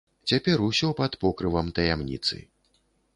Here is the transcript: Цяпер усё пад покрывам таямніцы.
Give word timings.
Цяпер 0.29 0.63
усё 0.67 0.89
пад 1.01 1.17
покрывам 1.25 1.69
таямніцы. 1.81 2.41